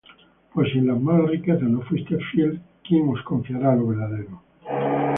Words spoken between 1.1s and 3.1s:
riquezas no fuísteis fieles. ¿quién